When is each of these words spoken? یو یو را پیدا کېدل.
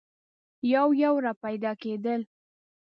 یو 0.73 0.87
یو 1.03 1.15
را 1.23 1.33
پیدا 1.43 1.71
کېدل. 1.81 2.21